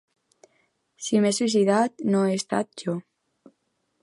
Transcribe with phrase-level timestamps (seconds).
[1.07, 2.97] Si m’he suïcidat, no he estat jo.